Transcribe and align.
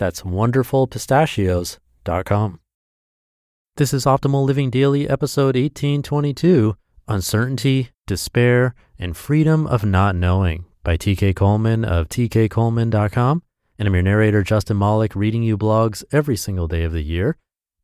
That's 0.00 0.22
wonderfulpistachios.com. 0.22 2.60
This 3.76 3.92
is 3.92 4.06
Optimal 4.06 4.46
Living 4.46 4.70
Daily, 4.70 5.06
episode 5.06 5.56
1822 5.56 6.74
Uncertainty, 7.06 7.90
Despair, 8.06 8.74
and 8.98 9.14
Freedom 9.14 9.66
of 9.66 9.84
Not 9.84 10.16
Knowing 10.16 10.64
by 10.82 10.96
TK 10.96 11.36
Coleman 11.36 11.84
of 11.84 12.08
tkcoleman.com. 12.08 13.42
And 13.78 13.86
I'm 13.86 13.92
your 13.92 14.02
narrator, 14.02 14.42
Justin 14.42 14.78
Malik, 14.78 15.14
reading 15.14 15.42
you 15.42 15.58
blogs 15.58 16.02
every 16.10 16.38
single 16.38 16.66
day 16.66 16.84
of 16.84 16.92
the 16.92 17.02
year. 17.02 17.36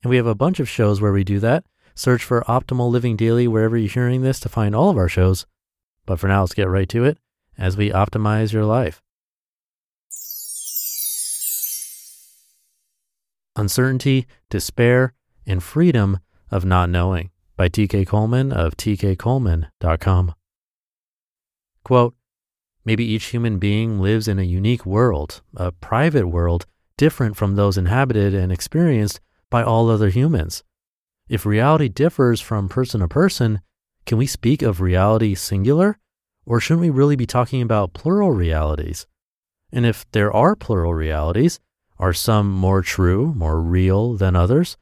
And 0.03 0.09
we 0.09 0.17
have 0.17 0.27
a 0.27 0.35
bunch 0.35 0.59
of 0.59 0.71
shows 0.71 1.03
where 1.03 1.13
we 1.13 1.23
do 1.23 1.39
that. 1.41 1.67
Search 1.95 2.25
for 2.25 2.41
Optimal 2.49 2.91
Living 2.91 3.17
Daily 3.17 3.47
wherever 3.47 3.77
you're 3.77 3.91
hearing 3.91 4.23
this 4.23 4.41
to 4.41 4.49
find 4.49 4.75
all 4.75 4.89
of 4.89 4.97
our 4.97 5.11
shows. 5.11 5.45
But 6.07 6.19
for 6.19 6.29
now, 6.29 6.41
let's 6.41 6.55
get 6.55 6.67
right 6.67 6.89
to 6.89 7.05
it 7.05 7.19
as 7.59 7.77
we 7.77 7.91
optimize 7.91 8.55
your 8.55 8.65
life. 8.65 9.03
Uncertainty, 13.57 14.27
Despair, 14.51 15.13
and 15.47 15.63
Freedom 15.63 16.21
of 16.51 16.65
Not 16.65 16.91
Knowing 16.91 17.31
by 17.57 17.69
TK 17.69 18.07
Coleman 18.07 18.53
of 18.53 18.77
tkcoleman.com. 18.77 20.35
Quote, 21.85 22.15
Maybe 22.85 23.05
each 23.05 23.27
human 23.27 23.59
being 23.59 23.99
lives 24.01 24.29
in 24.29 24.39
a 24.39 24.45
unique 24.45 24.87
world, 24.87 25.43
a 25.57 25.73
private 25.73 26.29
world 26.29 26.67
different 26.97 27.37
from 27.37 27.57
those 27.57 27.77
inhabited 27.77 28.33
and 28.33 28.53
experienced 28.53 29.21
by 29.51 29.63
all 29.63 29.91
other 29.91 30.09
humans. 30.09 30.63
If 31.29 31.45
reality 31.45 31.89
differs 31.89 32.41
from 32.41 32.69
person 32.69 33.01
to 33.01 33.09
person, 33.09 33.61
can 34.07 34.19
we 34.19 34.27
speak 34.27 34.63
of 34.63 34.81
reality 34.81 35.35
singular? 35.35 35.99
Or 36.45 36.61
shouldn't 36.61 36.83
we 36.83 36.91
really 36.91 37.17
be 37.17 37.27
talking 37.27 37.61
about 37.61 37.93
plural 37.93 38.31
realities? 38.31 39.07
And 39.73 39.85
if 39.85 40.09
there 40.13 40.33
are 40.33 40.55
plural 40.55 40.95
realities, 40.95 41.59
are 41.99 42.13
some 42.13 42.51
more 42.51 42.83
true, 42.83 43.33
more 43.35 43.61
real 43.61 44.15
than 44.15 44.37
others? 44.37 44.77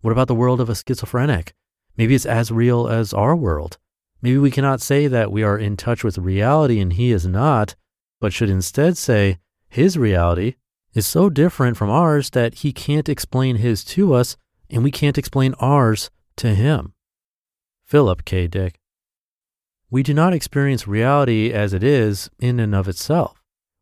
What 0.00 0.12
about 0.12 0.28
the 0.28 0.34
world 0.34 0.60
of 0.60 0.68
a 0.68 0.74
schizophrenic? 0.74 1.54
Maybe 1.96 2.14
it's 2.14 2.26
as 2.26 2.50
real 2.50 2.88
as 2.88 3.12
our 3.12 3.34
world. 3.34 3.78
Maybe 4.22 4.38
we 4.38 4.50
cannot 4.50 4.80
say 4.80 5.06
that 5.06 5.32
we 5.32 5.42
are 5.42 5.58
in 5.58 5.76
touch 5.76 6.02
with 6.02 6.18
reality 6.18 6.80
and 6.80 6.92
he 6.92 7.12
is 7.12 7.26
not, 7.26 7.76
but 8.20 8.32
should 8.32 8.50
instead 8.50 8.96
say 8.96 9.38
his 9.68 9.96
reality 9.96 10.54
is 10.94 11.06
so 11.06 11.30
different 11.30 11.76
from 11.76 11.90
ours 11.90 12.30
that 12.30 12.54
he 12.54 12.72
can't 12.72 13.08
explain 13.08 13.56
his 13.56 13.84
to 13.84 14.14
us 14.14 14.36
and 14.70 14.82
we 14.82 14.90
can't 14.90 15.18
explain 15.18 15.54
ours 15.60 16.10
to 16.36 16.54
him. 16.54 16.94
Philip 17.84 18.24
K. 18.24 18.46
Dick. 18.46 18.80
We 19.90 20.02
do 20.02 20.12
not 20.12 20.34
experience 20.34 20.86
reality 20.86 21.52
as 21.52 21.72
it 21.72 21.82
is 21.82 22.28
in 22.38 22.60
and 22.60 22.74
of 22.74 22.88
itself 22.88 23.37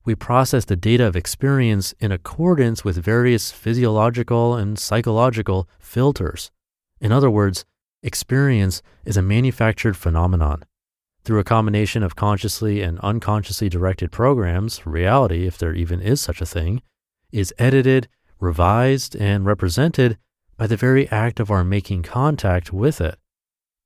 we 0.06 0.14
process 0.14 0.64
the 0.64 0.76
data 0.76 1.04
of 1.04 1.16
experience 1.16 1.92
in 1.98 2.12
accordance 2.12 2.84
with 2.84 2.96
various 2.96 3.50
physiological 3.50 4.54
and 4.54 4.78
psychological 4.78 5.68
filters. 5.80 6.52
In 7.00 7.10
other 7.10 7.28
words, 7.28 7.64
experience 8.04 8.82
is 9.04 9.16
a 9.16 9.22
manufactured 9.22 9.96
phenomenon. 9.96 10.64
Through 11.24 11.40
a 11.40 11.44
combination 11.44 12.04
of 12.04 12.14
consciously 12.14 12.82
and 12.82 13.00
unconsciously 13.00 13.68
directed 13.68 14.12
programs, 14.12 14.86
reality, 14.86 15.44
if 15.44 15.58
there 15.58 15.74
even 15.74 16.00
is 16.00 16.20
such 16.20 16.40
a 16.40 16.46
thing, 16.46 16.82
is 17.32 17.52
edited, 17.58 18.06
revised, 18.38 19.16
and 19.16 19.44
represented 19.44 20.18
by 20.56 20.68
the 20.68 20.76
very 20.76 21.08
act 21.10 21.40
of 21.40 21.50
our 21.50 21.64
making 21.64 22.04
contact 22.04 22.72
with 22.72 23.00
it. 23.00 23.18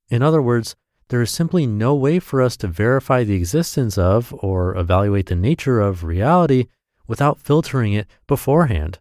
In 0.09 0.21
other 0.21 0.41
words, 0.41 0.75
there 1.11 1.21
is 1.21 1.29
simply 1.29 1.67
no 1.67 1.93
way 1.93 2.19
for 2.19 2.41
us 2.41 2.55
to 2.55 2.67
verify 2.67 3.21
the 3.25 3.35
existence 3.35 3.97
of 3.97 4.33
or 4.39 4.77
evaluate 4.77 5.25
the 5.25 5.35
nature 5.35 5.81
of 5.81 6.05
reality 6.05 6.67
without 7.05 7.37
filtering 7.37 7.91
it 7.91 8.07
beforehand. 8.27 8.97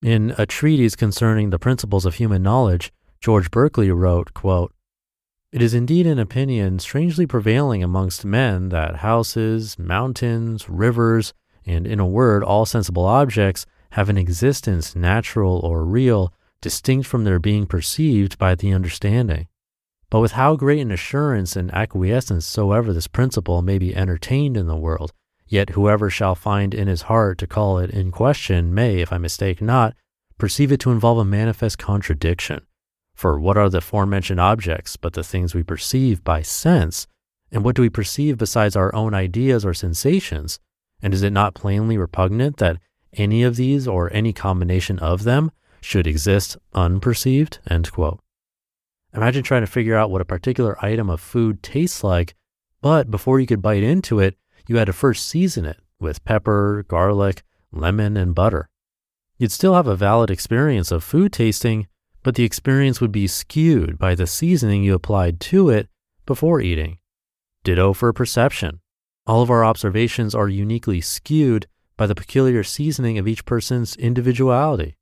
In 0.00 0.34
a 0.38 0.46
treatise 0.46 0.96
concerning 0.96 1.50
the 1.50 1.58
principles 1.58 2.06
of 2.06 2.14
human 2.14 2.42
knowledge, 2.42 2.90
George 3.20 3.50
Berkeley 3.50 3.90
wrote, 3.90 4.32
quote, 4.32 4.72
It 5.52 5.60
is 5.60 5.74
indeed 5.74 6.06
an 6.06 6.18
opinion 6.18 6.78
strangely 6.78 7.26
prevailing 7.26 7.82
amongst 7.82 8.24
men 8.24 8.70
that 8.70 8.96
houses, 8.96 9.78
mountains, 9.78 10.70
rivers, 10.70 11.34
and 11.66 11.86
in 11.86 12.00
a 12.00 12.06
word, 12.06 12.42
all 12.42 12.64
sensible 12.64 13.04
objects 13.04 13.66
have 13.90 14.08
an 14.08 14.16
existence 14.16 14.96
natural 14.96 15.58
or 15.58 15.84
real, 15.84 16.32
distinct 16.62 17.06
from 17.06 17.24
their 17.24 17.38
being 17.38 17.66
perceived 17.66 18.38
by 18.38 18.54
the 18.54 18.72
understanding. 18.72 19.46
But 20.14 20.20
with 20.20 20.32
how 20.38 20.54
great 20.54 20.78
an 20.78 20.92
assurance 20.92 21.56
and 21.56 21.74
acquiescence 21.74 22.46
soever 22.46 22.92
this 22.92 23.08
principle 23.08 23.62
may 23.62 23.78
be 23.78 23.96
entertained 23.96 24.56
in 24.56 24.68
the 24.68 24.76
world, 24.76 25.12
yet 25.48 25.70
whoever 25.70 26.08
shall 26.08 26.36
find 26.36 26.72
in 26.72 26.86
his 26.86 27.02
heart 27.10 27.36
to 27.38 27.48
call 27.48 27.80
it 27.80 27.90
in 27.90 28.12
question 28.12 28.72
may, 28.72 29.00
if 29.00 29.12
I 29.12 29.18
mistake 29.18 29.60
not, 29.60 29.96
perceive 30.38 30.70
it 30.70 30.78
to 30.82 30.92
involve 30.92 31.18
a 31.18 31.24
manifest 31.24 31.78
contradiction. 31.78 32.64
For 33.16 33.40
what 33.40 33.56
are 33.56 33.68
the 33.68 33.80
forementioned 33.80 34.38
objects 34.38 34.96
but 34.96 35.14
the 35.14 35.24
things 35.24 35.52
we 35.52 35.64
perceive 35.64 36.22
by 36.22 36.42
sense? 36.42 37.08
And 37.50 37.64
what 37.64 37.74
do 37.74 37.82
we 37.82 37.90
perceive 37.90 38.38
besides 38.38 38.76
our 38.76 38.94
own 38.94 39.14
ideas 39.14 39.64
or 39.64 39.74
sensations? 39.74 40.60
And 41.02 41.12
is 41.12 41.24
it 41.24 41.32
not 41.32 41.56
plainly 41.56 41.98
repugnant 41.98 42.58
that 42.58 42.78
any 43.14 43.42
of 43.42 43.56
these 43.56 43.88
or 43.88 44.12
any 44.12 44.32
combination 44.32 45.00
of 45.00 45.24
them 45.24 45.50
should 45.80 46.06
exist 46.06 46.56
unperceived? 46.72 47.58
End 47.68 47.90
quote. 47.90 48.23
Imagine 49.14 49.44
trying 49.44 49.62
to 49.62 49.70
figure 49.70 49.96
out 49.96 50.10
what 50.10 50.20
a 50.20 50.24
particular 50.24 50.76
item 50.84 51.08
of 51.08 51.20
food 51.20 51.62
tastes 51.62 52.02
like, 52.02 52.34
but 52.80 53.10
before 53.10 53.38
you 53.38 53.46
could 53.46 53.62
bite 53.62 53.84
into 53.84 54.18
it, 54.18 54.36
you 54.66 54.76
had 54.76 54.86
to 54.86 54.92
first 54.92 55.28
season 55.28 55.64
it 55.64 55.78
with 56.00 56.24
pepper, 56.24 56.84
garlic, 56.88 57.42
lemon, 57.70 58.16
and 58.16 58.34
butter. 58.34 58.68
You'd 59.38 59.52
still 59.52 59.74
have 59.74 59.86
a 59.86 59.96
valid 59.96 60.30
experience 60.30 60.90
of 60.90 61.04
food 61.04 61.32
tasting, 61.32 61.86
but 62.22 62.34
the 62.34 62.44
experience 62.44 63.00
would 63.00 63.12
be 63.12 63.26
skewed 63.26 63.98
by 63.98 64.14
the 64.14 64.26
seasoning 64.26 64.82
you 64.82 64.94
applied 64.94 65.38
to 65.40 65.70
it 65.70 65.88
before 66.26 66.60
eating. 66.60 66.98
Ditto 67.62 67.92
for 67.92 68.12
perception. 68.12 68.80
All 69.26 69.42
of 69.42 69.50
our 69.50 69.64
observations 69.64 70.34
are 70.34 70.48
uniquely 70.48 71.00
skewed 71.00 71.66
by 71.96 72.06
the 72.06 72.14
peculiar 72.14 72.64
seasoning 72.64 73.18
of 73.18 73.28
each 73.28 73.44
person's 73.44 73.94
individuality. 73.96 74.96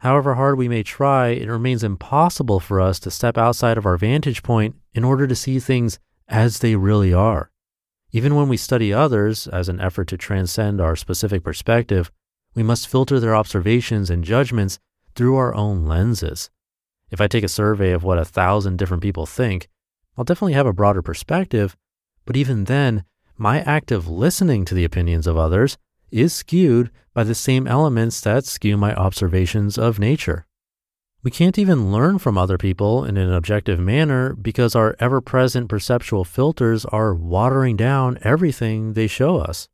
However 0.00 0.34
hard 0.34 0.56
we 0.56 0.68
may 0.68 0.82
try, 0.82 1.28
it 1.28 1.48
remains 1.48 1.84
impossible 1.84 2.58
for 2.58 2.80
us 2.80 2.98
to 3.00 3.10
step 3.10 3.36
outside 3.36 3.76
of 3.76 3.84
our 3.84 3.98
vantage 3.98 4.42
point 4.42 4.76
in 4.94 5.04
order 5.04 5.26
to 5.26 5.36
see 5.36 5.58
things 5.58 5.98
as 6.26 6.60
they 6.60 6.74
really 6.74 7.12
are. 7.12 7.50
Even 8.10 8.34
when 8.34 8.48
we 8.48 8.56
study 8.56 8.94
others 8.94 9.46
as 9.46 9.68
an 9.68 9.78
effort 9.78 10.08
to 10.08 10.16
transcend 10.16 10.80
our 10.80 10.96
specific 10.96 11.44
perspective, 11.44 12.10
we 12.54 12.62
must 12.62 12.88
filter 12.88 13.20
their 13.20 13.36
observations 13.36 14.08
and 14.08 14.24
judgments 14.24 14.78
through 15.14 15.36
our 15.36 15.54
own 15.54 15.84
lenses. 15.84 16.48
If 17.10 17.20
I 17.20 17.28
take 17.28 17.44
a 17.44 17.48
survey 17.48 17.92
of 17.92 18.02
what 18.02 18.18
a 18.18 18.24
thousand 18.24 18.78
different 18.78 19.02
people 19.02 19.26
think, 19.26 19.68
I'll 20.16 20.24
definitely 20.24 20.54
have 20.54 20.66
a 20.66 20.72
broader 20.72 21.02
perspective, 21.02 21.76
but 22.24 22.36
even 22.36 22.64
then, 22.64 23.04
my 23.36 23.60
active 23.60 24.08
listening 24.08 24.64
to 24.64 24.74
the 24.74 24.84
opinions 24.84 25.26
of 25.26 25.36
others 25.36 25.76
is 26.10 26.32
skewed 26.32 26.90
by 27.14 27.24
the 27.24 27.34
same 27.34 27.66
elements 27.66 28.20
that 28.20 28.44
skew 28.44 28.76
my 28.76 28.94
observations 28.94 29.78
of 29.78 29.98
nature. 29.98 30.46
We 31.22 31.30
can't 31.30 31.58
even 31.58 31.92
learn 31.92 32.18
from 32.18 32.38
other 32.38 32.56
people 32.56 33.04
in 33.04 33.18
an 33.18 33.30
objective 33.32 33.78
manner 33.78 34.32
because 34.32 34.74
our 34.74 34.96
ever 34.98 35.20
present 35.20 35.68
perceptual 35.68 36.24
filters 36.24 36.86
are 36.86 37.14
watering 37.14 37.76
down 37.76 38.18
everything 38.22 38.94
they 38.94 39.06
show 39.06 39.36
us. 39.36 39.68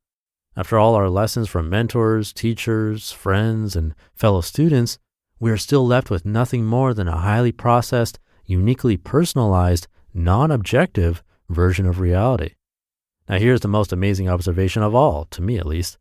After 0.57 0.79
all 0.79 0.95
our 0.95 1.09
lessons 1.09 1.49
from 1.49 1.71
mentors, 1.71 2.33
teachers, 2.33 3.13
friends, 3.13 3.77
and 3.77 3.95
fellow 4.15 4.41
students, 4.41 4.99
we 5.39 5.51
are 5.51 5.57
still 5.57 5.87
left 5.87 6.11
with 6.11 6.25
nothing 6.25 6.65
more 6.65 6.95
than 6.95 7.07
a 7.07 7.19
highly 7.19 7.53
processed, 7.53 8.19
uniquely 8.47 8.97
personalized, 8.97 9.87
non 10.15 10.51
objective 10.51 11.23
version 11.49 11.87
of 11.87 12.01
reality. 12.01 12.55
Now, 13.29 13.39
here's 13.39 13.61
the 13.61 13.69
most 13.69 13.93
amazing 13.93 14.29
observation 14.29 14.83
of 14.83 14.95
all, 14.95 15.27
to 15.27 15.43
me 15.43 15.59
at 15.59 15.67
least. 15.67 15.99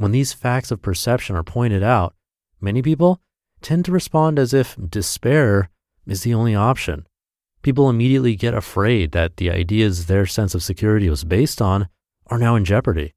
When 0.00 0.12
these 0.12 0.32
facts 0.32 0.70
of 0.70 0.80
perception 0.80 1.36
are 1.36 1.42
pointed 1.42 1.82
out, 1.82 2.14
many 2.58 2.80
people 2.80 3.20
tend 3.60 3.84
to 3.84 3.92
respond 3.92 4.38
as 4.38 4.54
if 4.54 4.74
despair 4.88 5.68
is 6.06 6.22
the 6.22 6.32
only 6.32 6.54
option. 6.54 7.06
People 7.60 7.90
immediately 7.90 8.34
get 8.34 8.54
afraid 8.54 9.12
that 9.12 9.36
the 9.36 9.50
ideas 9.50 10.06
their 10.06 10.24
sense 10.24 10.54
of 10.54 10.62
security 10.62 11.10
was 11.10 11.24
based 11.24 11.60
on 11.60 11.90
are 12.28 12.38
now 12.38 12.56
in 12.56 12.64
jeopardy. 12.64 13.12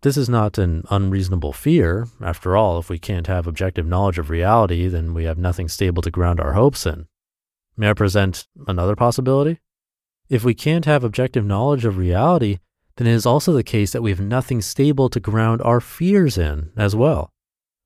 This 0.00 0.16
is 0.16 0.26
not 0.26 0.56
an 0.56 0.84
unreasonable 0.90 1.52
fear. 1.52 2.08
After 2.22 2.56
all, 2.56 2.78
if 2.78 2.88
we 2.88 2.98
can't 2.98 3.26
have 3.26 3.46
objective 3.46 3.86
knowledge 3.86 4.16
of 4.18 4.30
reality, 4.30 4.88
then 4.88 5.12
we 5.12 5.24
have 5.24 5.36
nothing 5.36 5.68
stable 5.68 6.00
to 6.00 6.10
ground 6.10 6.40
our 6.40 6.54
hopes 6.54 6.86
in. 6.86 7.08
May 7.76 7.90
I 7.90 7.92
present 7.92 8.46
another 8.66 8.96
possibility? 8.96 9.60
If 10.30 10.44
we 10.44 10.54
can't 10.54 10.86
have 10.86 11.04
objective 11.04 11.44
knowledge 11.44 11.84
of 11.84 11.98
reality, 11.98 12.60
then 12.96 13.06
it 13.06 13.12
is 13.12 13.26
also 13.26 13.52
the 13.52 13.62
case 13.62 13.92
that 13.92 14.02
we 14.02 14.10
have 14.10 14.20
nothing 14.20 14.60
stable 14.60 15.08
to 15.10 15.20
ground 15.20 15.60
our 15.62 15.80
fears 15.80 16.38
in 16.38 16.70
as 16.76 16.96
well. 16.96 17.30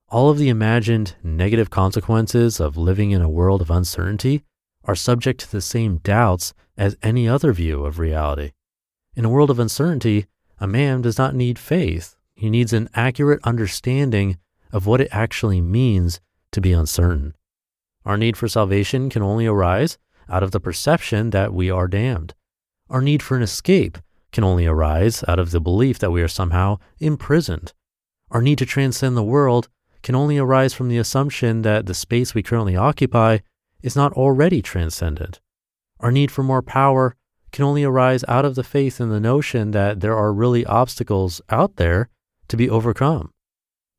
All 0.08 0.30
of 0.30 0.38
the 0.38 0.48
imagined 0.48 1.14
negative 1.22 1.70
consequences 1.70 2.60
of 2.60 2.76
living 2.76 3.10
in 3.10 3.22
a 3.22 3.28
world 3.28 3.60
of 3.60 3.70
uncertainty 3.70 4.42
are 4.84 4.96
subject 4.96 5.40
to 5.40 5.52
the 5.52 5.60
same 5.60 5.98
doubts 5.98 6.54
as 6.76 6.96
any 7.02 7.28
other 7.28 7.52
view 7.52 7.84
of 7.84 7.98
reality. 7.98 8.52
In 9.14 9.24
a 9.24 9.28
world 9.28 9.50
of 9.50 9.58
uncertainty, 9.58 10.26
a 10.58 10.66
man 10.66 11.02
does 11.02 11.18
not 11.18 11.34
need 11.34 11.58
faith. 11.58 12.16
He 12.34 12.50
needs 12.50 12.72
an 12.72 12.88
accurate 12.94 13.40
understanding 13.44 14.38
of 14.72 14.86
what 14.86 15.00
it 15.00 15.08
actually 15.10 15.60
means 15.60 16.20
to 16.52 16.60
be 16.60 16.72
uncertain. 16.72 17.34
Our 18.04 18.16
need 18.16 18.36
for 18.36 18.48
salvation 18.48 19.10
can 19.10 19.22
only 19.22 19.46
arise 19.46 19.98
out 20.28 20.42
of 20.42 20.52
the 20.52 20.60
perception 20.60 21.30
that 21.30 21.52
we 21.52 21.70
are 21.70 21.88
damned. 21.88 22.34
Our 22.88 23.02
need 23.02 23.22
for 23.22 23.36
an 23.36 23.42
escape 23.42 23.98
can 24.32 24.44
only 24.44 24.66
arise 24.66 25.24
out 25.26 25.38
of 25.38 25.50
the 25.50 25.60
belief 25.60 25.98
that 25.98 26.10
we 26.10 26.22
are 26.22 26.28
somehow 26.28 26.78
imprisoned. 26.98 27.72
Our 28.30 28.42
need 28.42 28.58
to 28.58 28.66
transcend 28.66 29.16
the 29.16 29.22
world 29.22 29.68
can 30.02 30.14
only 30.14 30.38
arise 30.38 30.72
from 30.72 30.88
the 30.88 30.98
assumption 30.98 31.62
that 31.62 31.86
the 31.86 31.94
space 31.94 32.34
we 32.34 32.42
currently 32.42 32.76
occupy 32.76 33.38
is 33.82 33.96
not 33.96 34.12
already 34.12 34.62
transcendent. 34.62 35.40
Our 36.00 36.12
need 36.12 36.30
for 36.30 36.42
more 36.42 36.62
power 36.62 37.16
can 37.52 37.64
only 37.64 37.84
arise 37.84 38.24
out 38.28 38.44
of 38.44 38.54
the 38.54 38.64
faith 38.64 39.00
in 39.00 39.10
the 39.10 39.20
notion 39.20 39.72
that 39.72 40.00
there 40.00 40.16
are 40.16 40.32
really 40.32 40.64
obstacles 40.64 41.40
out 41.50 41.76
there 41.76 42.08
to 42.48 42.56
be 42.56 42.70
overcome. 42.70 43.32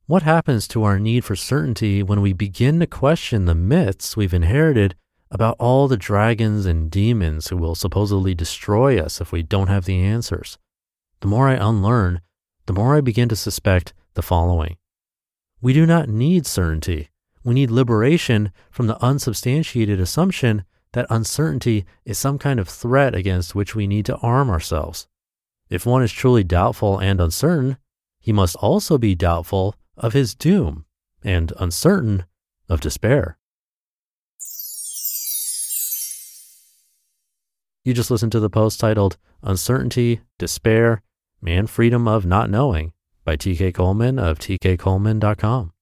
What 0.05 0.23
happens 0.23 0.67
to 0.69 0.83
our 0.83 0.99
need 0.99 1.23
for 1.23 1.35
certainty 1.35 2.01
when 2.03 2.21
we 2.21 2.33
begin 2.33 2.79
to 2.79 2.87
question 2.87 3.45
the 3.45 3.55
myths 3.55 4.17
we've 4.17 4.33
inherited 4.33 4.95
about 5.31 5.55
all 5.59 5.87
the 5.87 5.97
dragons 5.97 6.65
and 6.65 6.91
demons 6.91 7.47
who 7.47 7.57
will 7.57 7.73
supposedly 7.73 8.35
destroy 8.35 8.99
us 8.99 9.21
if 9.21 9.31
we 9.31 9.41
don't 9.41 9.69
have 9.69 9.85
the 9.85 9.97
answers. 9.97 10.57
The 11.21 11.27
more 11.27 11.47
I 11.47 11.53
unlearn, 11.53 12.21
the 12.65 12.73
more 12.73 12.95
I 12.95 13.01
begin 13.01 13.29
to 13.29 13.35
suspect 13.35 13.93
the 14.13 14.21
following. 14.21 14.77
We 15.61 15.73
do 15.73 15.85
not 15.85 16.09
need 16.09 16.45
certainty. 16.45 17.09
We 17.43 17.53
need 17.53 17.71
liberation 17.71 18.51
from 18.69 18.87
the 18.87 19.01
unsubstantiated 19.03 19.99
assumption 19.99 20.65
that 20.93 21.07
uncertainty 21.09 21.85
is 22.03 22.17
some 22.17 22.37
kind 22.37 22.59
of 22.59 22.67
threat 22.67 23.15
against 23.15 23.55
which 23.55 23.73
we 23.73 23.87
need 23.87 24.05
to 24.07 24.17
arm 24.17 24.49
ourselves. 24.49 25.07
If 25.69 25.85
one 25.85 26.03
is 26.03 26.11
truly 26.11 26.43
doubtful 26.43 26.99
and 26.99 27.21
uncertain, 27.21 27.77
he 28.19 28.33
must 28.33 28.57
also 28.57 28.97
be 28.97 29.15
doubtful 29.15 29.75
of 29.95 30.13
his 30.13 30.35
doom 30.35 30.85
and 31.23 31.53
uncertain 31.59 32.25
of 32.67 32.81
despair. 32.81 33.37
You 37.83 37.95
just 37.95 38.11
listened 38.11 38.31
to 38.33 38.39
the 38.39 38.49
post 38.49 38.79
titled 38.79 39.17
Uncertainty, 39.41 40.21
Despair, 40.37 41.01
and 41.43 41.67
Freedom 41.67 42.07
of 42.07 42.27
Not 42.27 42.47
Knowing 42.47 42.93
by 43.25 43.35
TK 43.35 43.73
Coleman 43.73 44.19
of 44.19 44.37
tkcoleman.com. 44.37 45.73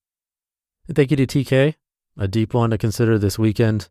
Thank 0.93 1.11
you 1.11 1.17
to 1.17 1.27
TK, 1.27 1.75
a 2.17 2.27
deep 2.29 2.53
one 2.53 2.69
to 2.69 2.77
consider 2.77 3.19
this 3.19 3.37
weekend. 3.37 3.89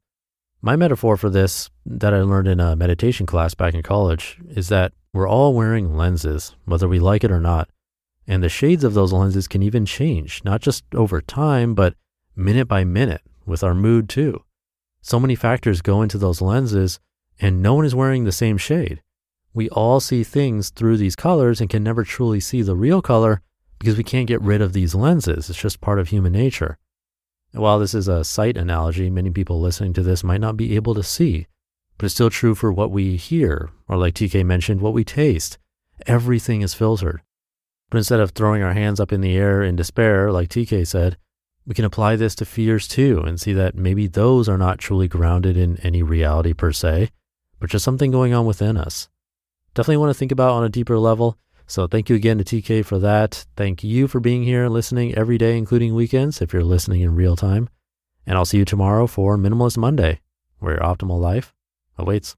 My 0.63 0.75
metaphor 0.75 1.19
for 1.19 1.29
this 1.29 1.69
that 1.85 2.15
I 2.15 2.23
learned 2.23 2.49
in 2.49 2.61
a 2.61 2.75
meditation 2.75 3.27
class 3.27 3.53
back 3.53 3.75
in 3.75 3.83
college 3.83 4.39
is 4.49 4.69
that 4.71 4.95
we're 5.13 5.29
all 5.29 5.53
wearing 5.53 5.95
lenses, 5.95 6.57
whether 6.65 6.89
we 6.89 6.99
like 6.99 7.25
it 7.25 7.31
or 7.31 7.41
not. 7.41 7.69
And 8.27 8.43
the 8.43 8.49
shades 8.49 8.85
of 8.85 8.95
those 8.95 9.13
lenses 9.13 9.49
can 9.49 9.63
even 9.63 9.85
change, 9.85 10.43
not 10.45 10.63
just 10.63 10.85
over 10.95 11.21
time, 11.21 11.75
but 11.75 11.95
minute 12.35 12.69
by 12.69 12.85
minute 12.85 13.21
with 13.45 13.63
our 13.63 13.75
mood 13.75 14.09
too. 14.09 14.45
So 15.03 15.21
many 15.21 15.35
factors 15.35 15.83
go 15.83 16.01
into 16.01 16.17
those 16.17 16.41
lenses 16.41 17.01
and 17.41 17.63
no 17.63 17.75
one 17.75 17.85
is 17.85 17.95
wearing 17.95 18.25
the 18.25 18.33
same 18.33 18.59
shade. 18.59 19.03
We 19.55 19.69
all 19.71 20.01
see 20.01 20.25
things 20.25 20.71
through 20.71 20.99
these 20.99 21.17
colors 21.17 21.61
and 21.61 21.71
can 21.71 21.83
never 21.83 22.05
truly 22.05 22.41
see 22.41 22.63
the 22.63 22.77
real 22.77 23.03
color 23.03 23.43
because 23.79 23.97
we 23.97 24.05
can't 24.05 24.29
get 24.29 24.43
rid 24.43 24.61
of 24.61 24.73
these 24.73 24.95
lenses. 24.95 25.49
It's 25.49 25.61
just 25.61 25.81
part 25.81 25.99
of 25.99 26.09
human 26.09 26.33
nature. 26.33 26.79
And 27.53 27.63
while 27.63 27.79
this 27.79 27.95
is 27.95 28.09
a 28.09 28.25
sight 28.25 28.57
analogy, 28.57 29.09
many 29.11 29.31
people 29.31 29.61
listening 29.61 29.93
to 29.95 30.03
this 30.03 30.23
might 30.23 30.41
not 30.41 30.57
be 30.57 30.77
able 30.77 30.95
to 30.95 31.03
see, 31.03 31.47
but 31.97 32.07
it's 32.07 32.15
still 32.15 32.31
true 32.31 32.55
for 32.55 32.73
what 32.73 32.91
we 32.91 33.17
hear, 33.17 33.71
or 33.89 33.97
like 33.97 34.15
TK 34.15 34.45
mentioned, 34.45 34.81
what 34.81 34.93
we 34.93 35.05
taste. 35.05 35.59
Everything 36.07 36.63
is 36.63 36.75
filtered. 36.75 37.23
But 37.91 37.99
instead 37.99 38.21
of 38.21 38.31
throwing 38.31 38.63
our 38.63 38.75
hands 38.75 39.01
up 39.01 39.13
in 39.13 39.23
the 39.23 39.37
air 39.37 39.63
in 39.63 39.77
despair, 39.77 40.31
like 40.31 40.51
TK 40.51 40.87
said, 40.87 41.17
we 41.67 41.75
can 41.75 41.85
apply 41.85 42.17
this 42.17 42.35
to 42.37 42.45
fears 42.45 42.87
too 42.87 43.21
and 43.21 43.41
see 43.41 43.53
that 43.55 43.75
maybe 43.75 44.07
those 44.07 44.49
are 44.49 44.59
not 44.59 44.79
truly 44.79 45.09
grounded 45.09 45.57
in 45.57 45.79
any 45.79 46.03
reality 46.03 46.53
per 46.53 46.73
se, 46.73 47.11
but 47.59 47.71
just 47.71 47.85
something 47.85 48.11
going 48.11 48.35
on 48.35 48.47
within 48.47 48.77
us. 48.77 49.09
Definitely 49.75 49.99
want 49.99 50.11
to 50.11 50.19
think 50.19 50.33
about 50.33 50.53
on 50.53 50.65
a 50.65 50.69
deeper 50.69 50.99
level. 50.99 51.39
So 51.67 51.87
thank 51.87 52.09
you 52.09 52.17
again 52.17 52.39
to 52.39 52.45
TK 52.45 52.85
for 52.85 52.99
that. 52.99 53.47
Thank 53.57 53.85
you 53.85 54.09
for 54.09 54.21
being 54.21 54.43
here 54.43 54.65
and 54.65 54.73
listening 54.73 55.15
every 55.15 55.39
day, 55.39 55.59
including 55.59 55.95
weekends, 55.95 56.41
if 56.41 56.53
you're 56.53 56.65
listening 56.65 57.03
in 57.03 57.15
real 57.15 57.37
time. 57.37 57.69
And 58.27 58.37
I'll 58.37 58.45
see 58.45 58.59
you 58.59 58.65
tomorrow 58.65 59.07
for 59.07 59.37
Minimalist 59.37 59.77
Monday, 59.77 60.21
where 60.59 60.75
your 60.75 60.83
optimal 60.83 61.21
life 61.21 61.55
awaits. 61.97 62.37